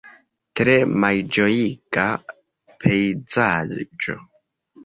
[0.59, 0.73] Tre
[1.03, 2.07] malĝojiga
[2.85, 4.19] pejzaĝo.